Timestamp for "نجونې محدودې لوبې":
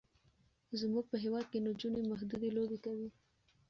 1.67-2.77